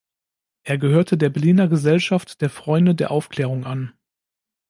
[0.63, 3.93] Er gehörte der Berliner Gesellschaft der Freunde der Aufklärung an.